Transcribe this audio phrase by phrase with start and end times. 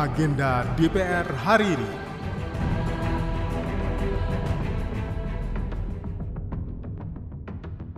[0.00, 1.90] Agenda DPR hari ini.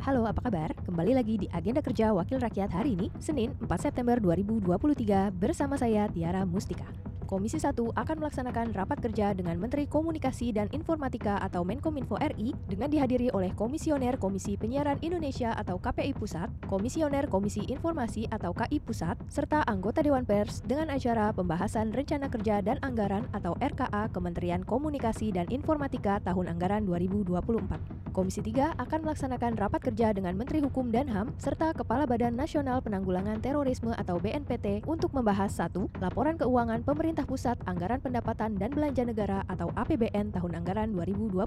[0.02, 0.75] Halo, apa kabar?
[0.82, 6.11] Kembali lagi di Agenda Kerja Wakil Rakyat hari ini, Senin 4 September 2023 bersama saya
[6.11, 6.91] Tiara Mustika.
[7.33, 12.93] Komisi 1 akan melaksanakan rapat kerja dengan Menteri Komunikasi dan Informatika atau Menkominfo RI dengan
[12.93, 19.17] dihadiri oleh Komisioner Komisi Penyiaran Indonesia atau KPI Pusat, Komisioner Komisi Informasi atau KI Pusat,
[19.32, 25.32] serta anggota Dewan Pers dengan acara pembahasan Rencana Kerja dan Anggaran atau RKA Kementerian Komunikasi
[25.32, 28.01] dan Informatika tahun anggaran 2024.
[28.12, 32.84] Komisi 3 akan melaksanakan rapat kerja dengan Menteri Hukum dan HAM serta Kepala Badan Nasional
[32.84, 39.08] Penanggulangan Terorisme atau BNPT untuk membahas satu Laporan keuangan pemerintah pusat anggaran pendapatan dan belanja
[39.08, 41.41] negara atau APBN tahun anggaran 2022,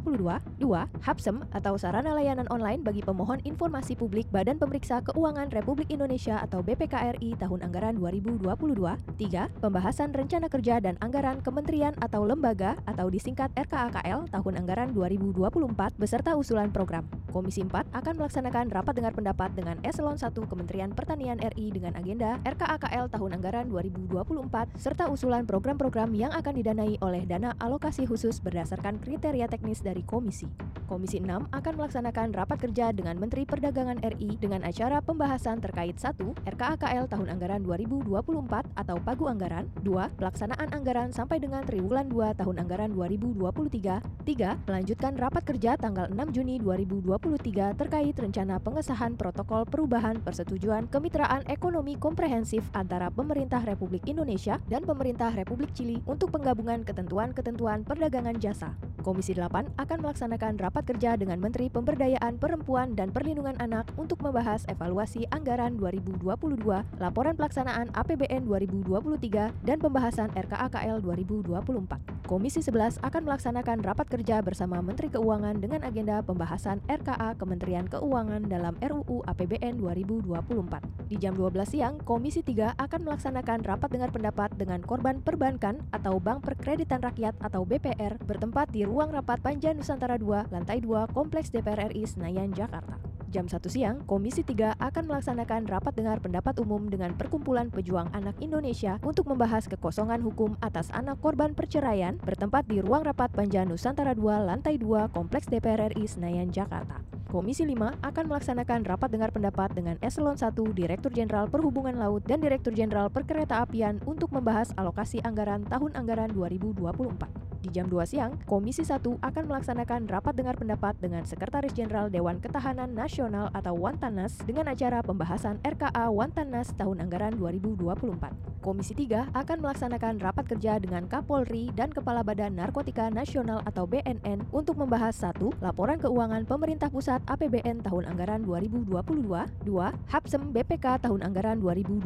[0.66, 6.42] 2 HAPSEM atau sarana layanan online bagi pemohon informasi publik Badan Pemeriksa Keuangan Republik Indonesia
[6.42, 13.06] atau BPKRI tahun anggaran 2022, 3 Pembahasan rencana kerja dan anggaran kementerian atau lembaga atau
[13.14, 17.04] disingkat RKAKL tahun anggaran 2024 beserta usul usulan program.
[17.36, 22.40] Komisi 4 akan melaksanakan rapat dengar pendapat dengan Eselon 1 Kementerian Pertanian RI dengan agenda
[22.48, 29.04] RKAKL tahun anggaran 2024 serta usulan program-program yang akan didanai oleh dana alokasi khusus berdasarkan
[29.04, 30.48] kriteria teknis dari komisi.
[30.88, 36.16] Komisi 6 akan melaksanakan rapat kerja dengan Menteri Perdagangan RI dengan acara pembahasan terkait 1.
[36.56, 39.92] RKAKL tahun anggaran 2024 atau pagu anggaran, 2.
[40.16, 44.56] pelaksanaan anggaran sampai dengan triwulan 2 tahun anggaran 2023, 3.
[44.72, 51.42] melanjutkan rapat kerja tanggal 6 Juni Juni 2023 terkait rencana pengesahan protokol perubahan persetujuan kemitraan
[51.50, 58.78] ekonomi komprehensif antara pemerintah Republik Indonesia dan pemerintah Republik Chili untuk penggabungan ketentuan-ketentuan perdagangan jasa.
[59.02, 64.70] Komisi 8 akan melaksanakan rapat kerja dengan Menteri Pemberdayaan Perempuan dan Perlindungan Anak untuk membahas
[64.70, 66.62] evaluasi anggaran 2022,
[67.02, 72.15] laporan pelaksanaan APBN 2023, dan pembahasan RKAKL 2024.
[72.26, 78.50] Komisi 11 akan melaksanakan rapat kerja bersama Menteri Keuangan dengan agenda pembahasan RKA Kementerian Keuangan
[78.50, 81.06] dalam RUU APBN 2024.
[81.06, 86.18] Di jam 12 siang, Komisi 3 akan melaksanakan rapat dengar pendapat dengan korban perbankan atau
[86.18, 91.54] Bank Perkreditan Rakyat atau BPR bertempat di ruang rapat Panja Nusantara 2, lantai 2, Kompleks
[91.54, 93.15] DPR RI Senayan, Jakarta.
[93.36, 98.40] Jam 1 siang, Komisi 3 akan melaksanakan rapat dengar pendapat umum dengan Perkumpulan Pejuang Anak
[98.40, 104.16] Indonesia untuk membahas kekosongan hukum atas anak korban perceraian bertempat di ruang rapat Panja Nusantara
[104.16, 107.04] 2, lantai 2, Kompleks DPR RI Senayan, Jakarta.
[107.28, 112.40] Komisi 5 akan melaksanakan rapat dengar pendapat dengan Eselon 1 Direktur Jenderal Perhubungan Laut dan
[112.40, 117.45] Direktur Jenderal Perkeretaapian untuk membahas alokasi anggaran tahun anggaran 2024.
[117.66, 122.38] Di jam 2 siang, Komisi 1 akan melaksanakan rapat dengar pendapat dengan Sekretaris Jenderal Dewan
[122.38, 128.62] Ketahanan Nasional atau Wantanas dengan acara pembahasan RKA Wantanas tahun anggaran 2024.
[128.62, 134.46] Komisi 3 akan melaksanakan rapat kerja dengan Kapolri dan Kepala Badan Narkotika Nasional atau BNN
[134.54, 138.90] untuk membahas satu Laporan keuangan pemerintah pusat APBN tahun anggaran 2022,
[139.26, 140.14] 2.
[140.14, 142.06] HAPSEM BPK tahun anggaran 2022,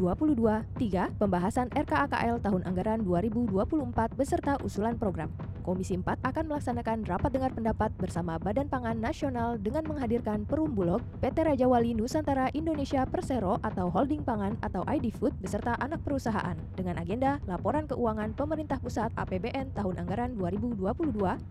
[0.79, 1.19] 3.
[1.19, 5.31] Pembahasan RKAKL tahun anggaran 2024 beserta usulan program.
[5.61, 11.05] Komisi 4 akan melaksanakan rapat dengar pendapat bersama Badan Pangan Nasional dengan menghadirkan Perum Bulog,
[11.21, 16.57] PT Raja Wali Nusantara Indonesia Persero atau Holding Pangan atau ID Food beserta anak perusahaan
[16.73, 20.81] dengan agenda laporan keuangan pemerintah pusat APBN tahun anggaran 2022,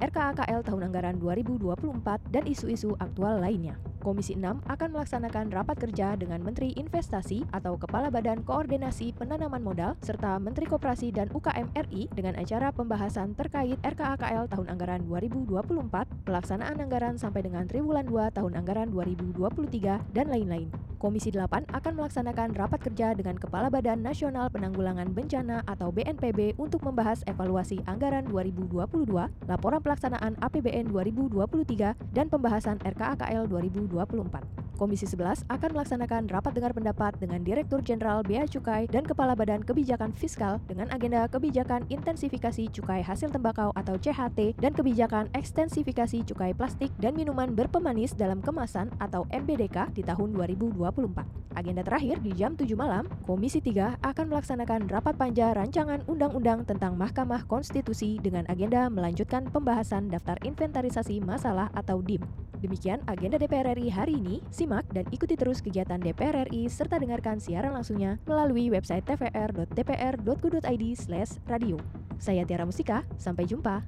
[0.02, 3.78] RKAKL tahun anggaran 2024 dan isu-isu aktual lainnya.
[4.02, 9.98] Komisi 6 akan melaksanakan rapat kerja dengan Menteri Investasi atau Kepala Badan Koordinasi Penanaman Modal
[10.00, 16.78] serta Menteri Koperasi dan UKM RI dengan acara pembahasan terkait RKAKL tahun anggaran 2024, pelaksanaan
[16.78, 20.70] anggaran sampai dengan triwulan 2 tahun anggaran 2023 dan lain-lain.
[21.02, 26.86] Komisi 8 akan melaksanakan rapat kerja dengan Kepala Badan Nasional Penanggulangan Bencana atau BNPB untuk
[26.86, 29.10] membahas evaluasi anggaran 2022,
[29.50, 34.67] laporan pelaksanaan APBN 2023, dan pembahasan RKAKL 2024.
[34.78, 39.66] Komisi 11 akan melaksanakan rapat dengar pendapat dengan Direktur Jenderal Bea Cukai dan Kepala Badan
[39.66, 46.54] Kebijakan Fiskal dengan agenda kebijakan intensifikasi cukai hasil tembakau atau CHT dan kebijakan ekstensifikasi cukai
[46.54, 51.58] plastik dan minuman berpemanis dalam kemasan atau MBDK di tahun 2024.
[51.58, 56.94] Agenda terakhir di jam 7 malam, Komisi 3 akan melaksanakan rapat panja rancangan undang-undang tentang
[56.94, 62.22] Mahkamah Konstitusi dengan agenda melanjutkan pembahasan daftar inventarisasi masalah atau DIM.
[62.58, 64.42] Demikian agenda DPR RI hari ini.
[64.50, 71.76] Simak dan ikuti terus kegiatan DPR RI serta dengarkan siaran langsungnya melalui website tvr.dpr.go.id/radio.
[72.18, 73.80] Saya Tiara Musika, sampai jumpa.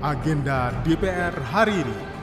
[0.00, 2.19] Agenda DPR hari ini.